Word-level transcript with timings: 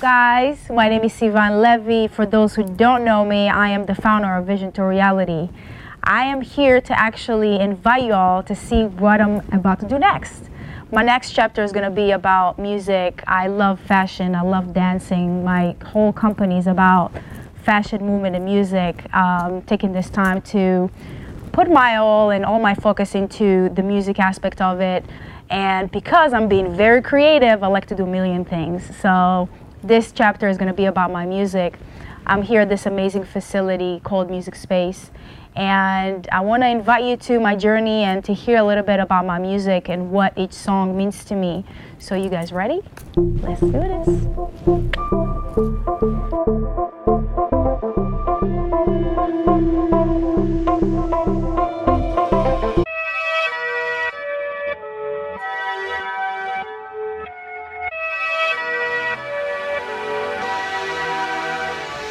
guys. 0.00 0.70
My 0.70 0.88
name 0.88 1.02
is 1.02 1.12
Sivan 1.12 1.60
Levy. 1.60 2.06
For 2.06 2.24
those 2.24 2.54
who 2.54 2.62
don't 2.62 3.04
know 3.04 3.24
me, 3.24 3.48
I 3.48 3.68
am 3.70 3.86
the 3.86 3.96
founder 3.96 4.36
of 4.36 4.46
Vision 4.46 4.70
to 4.72 4.84
Reality. 4.84 5.48
I 6.04 6.24
am 6.24 6.40
here 6.40 6.80
to 6.80 6.98
actually 6.98 7.58
invite 7.58 8.04
you 8.04 8.12
all 8.12 8.44
to 8.44 8.54
see 8.54 8.84
what 8.84 9.20
I'm 9.20 9.40
about 9.52 9.80
to 9.80 9.88
do 9.88 9.98
next. 9.98 10.50
My 10.92 11.02
next 11.02 11.32
chapter 11.32 11.64
is 11.64 11.72
going 11.72 11.84
to 11.84 11.94
be 11.94 12.12
about 12.12 12.60
music. 12.60 13.24
I 13.26 13.48
love 13.48 13.80
fashion, 13.80 14.36
I 14.36 14.42
love 14.42 14.72
dancing. 14.72 15.42
My 15.44 15.74
whole 15.84 16.12
company 16.12 16.58
is 16.58 16.68
about 16.68 17.12
fashion 17.64 18.06
movement 18.06 18.36
and 18.36 18.44
music. 18.44 19.12
Um, 19.14 19.62
taking 19.62 19.92
this 19.92 20.10
time 20.10 20.42
to 20.42 20.90
put 21.52 21.68
my 21.68 21.96
all 21.96 22.30
and 22.30 22.44
all 22.44 22.60
my 22.60 22.74
focus 22.74 23.16
into 23.16 23.68
the 23.70 23.82
music 23.82 24.20
aspect 24.20 24.60
of 24.60 24.80
it. 24.80 25.04
And 25.50 25.90
because 25.90 26.32
I'm 26.32 26.48
being 26.48 26.74
very 26.74 27.02
creative, 27.02 27.62
I 27.62 27.66
like 27.66 27.86
to 27.86 27.94
do 27.94 28.04
a 28.04 28.06
million 28.06 28.44
things. 28.44 28.96
So 28.96 29.48
this 29.82 30.12
chapter 30.12 30.48
is 30.48 30.56
going 30.56 30.68
to 30.68 30.74
be 30.74 30.84
about 30.84 31.10
my 31.10 31.26
music. 31.26 31.78
I'm 32.26 32.42
here 32.42 32.60
at 32.60 32.68
this 32.68 32.86
amazing 32.86 33.24
facility 33.24 34.00
called 34.04 34.30
Music 34.30 34.54
Space. 34.54 35.10
And 35.54 36.26
I 36.32 36.40
want 36.40 36.62
to 36.62 36.68
invite 36.68 37.04
you 37.04 37.16
to 37.16 37.40
my 37.40 37.56
journey 37.56 38.04
and 38.04 38.24
to 38.24 38.32
hear 38.32 38.58
a 38.58 38.64
little 38.64 38.84
bit 38.84 39.00
about 39.00 39.26
my 39.26 39.38
music 39.38 39.88
and 39.90 40.10
what 40.10 40.32
each 40.36 40.52
song 40.52 40.96
means 40.96 41.24
to 41.26 41.34
me. 41.34 41.64
So, 41.98 42.14
you 42.14 42.30
guys 42.30 42.52
ready? 42.52 42.80
Let's 43.16 43.60
do 43.60 43.72
this. 43.72 44.08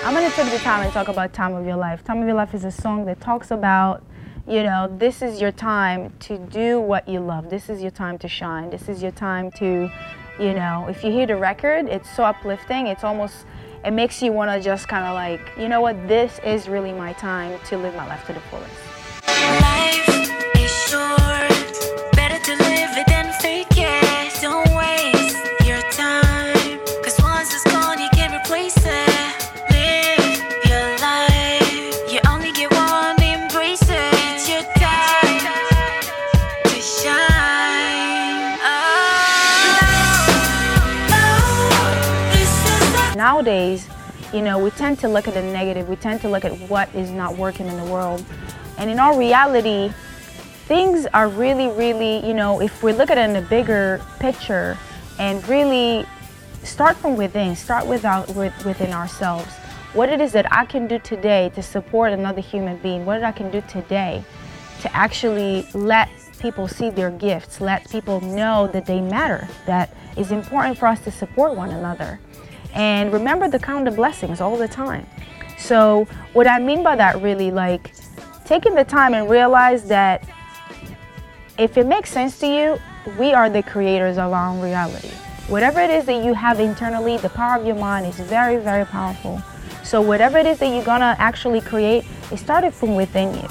I'm 0.04 0.16
to 0.16 0.36
take 0.36 0.52
the 0.52 0.58
time 0.58 0.84
and 0.84 0.92
talk 0.92 1.10
about 1.10 1.32
Time 1.32 1.54
of 1.54 1.64
Your 1.64 1.76
Life. 1.76 2.04
Time 2.04 2.22
of 2.22 2.26
Your 2.26 2.36
Life 2.36 2.56
is 2.56 2.64
a 2.64 2.72
song 2.72 3.06
that 3.06 3.22
talks 3.22 3.52
about, 3.52 4.04
you 4.48 4.64
know, 4.64 4.92
this 4.98 5.22
is 5.22 5.40
your 5.40 5.52
time 5.52 6.12
to 6.22 6.40
do 6.40 6.80
what 6.80 7.08
you 7.08 7.20
love. 7.20 7.52
This 7.52 7.70
is 7.70 7.84
your 7.84 7.92
time 7.92 8.18
to 8.18 8.28
shine. 8.28 8.72
This 8.72 8.90
is 8.90 9.04
your 9.04 9.12
time 9.12 9.52
to, 9.52 9.92
you 10.40 10.54
know, 10.56 10.88
if 10.90 11.04
you 11.04 11.12
hear 11.12 11.28
the 11.28 11.36
record, 11.36 11.86
it's 11.86 12.10
so 12.10 12.24
uplifting. 12.24 12.88
It's 12.88 13.04
almost, 13.04 13.46
it 13.86 13.92
makes 13.92 14.24
you 14.24 14.32
want 14.32 14.50
to 14.50 14.60
just 14.60 14.88
kind 14.88 15.06
of 15.06 15.14
like, 15.14 15.52
you 15.56 15.70
know 15.70 15.82
what, 15.82 16.08
this 16.08 16.40
is 16.44 16.68
really 16.68 16.94
my 16.94 17.14
time 17.14 17.60
to 17.66 17.78
live 17.78 17.94
my 17.94 18.08
life 18.08 18.26
to 18.26 18.34
the 18.34 18.42
fullest. 18.42 18.74
Life 19.28 20.41
nowadays, 43.32 43.88
you 44.34 44.42
know, 44.42 44.60
we 44.60 44.70
tend 44.72 45.00
to 45.00 45.08
look 45.08 45.26
at 45.26 45.34
the 45.34 45.42
negative. 45.42 45.88
We 45.88 45.96
tend 45.96 46.20
to 46.22 46.30
look 46.30 46.44
at 46.44 46.52
what 46.70 46.94
is 46.94 47.12
not 47.12 47.38
working 47.38 47.66
in 47.68 47.78
the 47.78 47.86
world. 47.86 48.26
And 48.78 48.90
in 48.90 49.00
all 49.00 49.18
reality, 49.18 49.94
things 50.68 51.08
are 51.14 51.30
really, 51.30 51.70
really, 51.70 52.26
you 52.28 52.34
know, 52.34 52.60
if 52.60 52.84
we 52.84 52.92
look 52.92 53.10
at 53.10 53.18
it 53.18 53.30
in 53.30 53.38
a 53.38 53.48
bigger 53.48 54.02
picture 54.20 54.78
and 55.18 55.48
really 55.48 56.06
start 56.64 56.98
from 56.98 57.16
within, 57.16 57.56
start 57.56 57.88
without, 57.88 58.28
with, 58.36 58.54
within 58.66 58.92
ourselves. 58.92 59.54
What 59.94 60.10
it 60.10 60.20
is 60.20 60.34
that 60.34 60.52
I 60.52 60.66
can 60.66 60.88
do 60.88 61.00
today 61.00 61.52
to 61.56 61.64
support 61.64 62.12
another 62.12 62.42
human 62.42 62.78
being, 62.80 63.06
what 63.06 63.24
I 63.24 63.32
can 63.32 63.50
do 63.50 63.62
today 63.62 64.26
to 64.82 64.94
actually 64.94 65.66
let 65.74 66.10
people 66.40 66.68
see 66.68 66.90
their 66.90 67.12
gifts, 67.12 67.62
let 67.62 67.90
people 67.90 68.20
know 68.20 68.68
that 68.74 68.86
they 68.86 69.00
matter, 69.00 69.48
that 69.68 69.96
it's 70.18 70.32
important 70.32 70.78
for 70.78 70.88
us 70.88 71.00
to 71.02 71.12
support 71.12 71.56
one 71.56 71.70
another. 71.70 72.20
And 72.74 73.12
remember 73.12 73.50
to 73.50 73.60
count 73.60 73.86
the 73.86 73.92
blessings 73.92 74.42
all 74.42 74.58
the 74.58 74.68
time. 74.68 75.06
So, 75.58 76.08
what 76.34 76.48
I 76.48 76.60
mean 76.60 76.84
by 76.84 76.96
that 76.96 77.22
really, 77.22 77.52
like 77.52 77.94
taking 78.46 78.76
the 78.76 78.84
time 78.84 79.14
and 79.14 79.30
realize 79.30 79.88
that 79.88 80.28
if 81.58 81.78
it 81.78 81.86
makes 81.86 82.10
sense 82.10 82.40
to 82.40 82.48
you, 82.48 82.78
we 83.20 83.34
are 83.34 83.50
the 83.50 83.64
creators 83.64 84.18
of 84.18 84.34
our 84.34 84.50
own 84.50 84.62
reality. 84.62 85.10
Whatever 85.48 85.82
it 85.82 85.90
is 85.90 86.06
that 86.06 86.24
you 86.24 86.34
have 86.34 86.60
internally, 86.60 87.18
the 87.18 87.30
power 87.30 87.60
of 87.60 87.66
your 87.66 87.76
mind 87.76 88.06
is 88.08 88.20
very, 88.20 88.58
very 88.58 88.86
powerful. 88.86 89.42
So, 89.84 90.02
whatever 90.02 90.38
it 90.38 90.46
is 90.46 90.60
that 90.60 90.68
you're 90.68 90.84
gonna 90.84 91.16
actually 91.20 91.62
create, 91.62 92.06
it 92.32 92.38
started 92.38 92.74
from 92.74 92.96
within 92.96 93.34
you. 93.36 93.48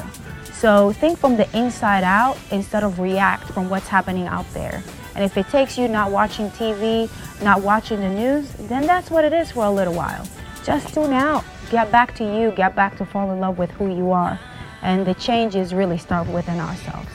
So, 0.53 0.93
think 0.93 1.19
from 1.19 1.37
the 1.37 1.49
inside 1.57 2.05
out 2.05 2.39
instead 2.51 2.83
of 2.83 2.99
react 2.99 3.45
from 3.45 3.69
what's 3.69 3.89
happening 3.89 4.27
out 4.27 4.51
there. 4.53 4.83
And 5.15 5.25
if 5.25 5.37
it 5.37 5.49
takes 5.49 5.77
you 5.77 5.89
not 5.89 6.11
watching 6.11 6.51
TV, 6.51 7.11
not 7.43 7.63
watching 7.63 8.01
the 8.01 8.09
news, 8.09 8.53
then 8.53 8.87
that's 8.87 9.11
what 9.11 9.25
it 9.25 9.33
is 9.33 9.53
for 9.53 9.65
a 9.65 9.71
little 9.71 9.95
while. 9.95 10.27
Just 10.65 10.95
tune 10.95 11.13
out, 11.13 11.45
get 11.71 11.91
back 11.91 12.15
to 12.17 12.25
you, 12.25 12.53
get 12.53 12.77
back 12.77 12.97
to 12.99 13.05
fall 13.05 13.31
in 13.33 13.41
love 13.41 13.59
with 13.59 13.71
who 13.73 13.95
you 13.95 14.11
are. 14.13 14.39
And 14.83 15.07
the 15.07 15.15
changes 15.15 15.75
really 15.75 15.99
start 15.99 16.29
within 16.29 16.59
ourselves. 16.59 17.09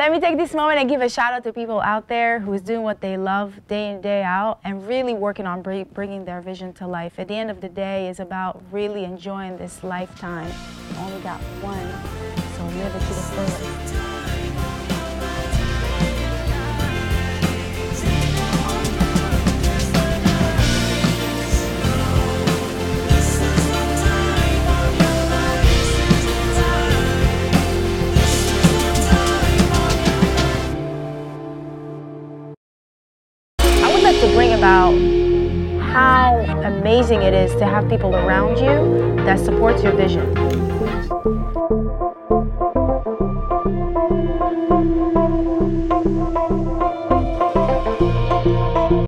Let 0.00 0.12
me 0.12 0.18
take 0.18 0.38
this 0.38 0.54
moment 0.54 0.80
and 0.80 0.88
give 0.88 1.02
a 1.02 1.10
shout 1.10 1.34
out 1.34 1.44
to 1.44 1.52
people 1.52 1.78
out 1.78 2.08
there 2.08 2.38
who's 2.38 2.62
doing 2.62 2.80
what 2.80 3.02
they 3.02 3.18
love 3.18 3.60
day 3.68 3.90
in, 3.90 4.00
day 4.00 4.22
out, 4.22 4.58
and 4.64 4.88
really 4.88 5.12
working 5.12 5.46
on 5.46 5.60
br- 5.60 5.82
bringing 5.92 6.24
their 6.24 6.40
vision 6.40 6.72
to 6.80 6.86
life. 6.86 7.18
At 7.18 7.28
the 7.28 7.34
end 7.34 7.50
of 7.50 7.60
the 7.60 7.68
day, 7.68 8.08
it's 8.08 8.18
about 8.18 8.62
really 8.72 9.04
enjoying 9.04 9.58
this 9.58 9.84
lifetime. 9.84 10.50
You 10.90 10.96
only 11.00 11.20
got 11.20 11.38
one, 11.60 11.86
so 12.56 12.64
live 12.78 12.96
it 12.96 13.00
to 13.00 13.08
the 13.08 13.14
fullest. 13.14 14.89
Amazing 37.00 37.22
it 37.22 37.32
is 37.32 37.50
to 37.54 37.64
have 37.64 37.88
people 37.88 38.14
around 38.14 38.58
you 38.58 39.24
that 39.24 39.38
supports 39.38 39.82
your 39.82 39.96
vision. 39.96 41.79